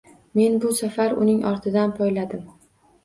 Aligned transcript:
Men 0.39 0.55
bu 0.63 0.71
safar 0.79 1.13
uning 1.25 1.45
ortidan 1.53 1.93
poyladim 2.01 2.43